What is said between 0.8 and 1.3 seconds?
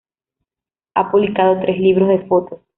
Ha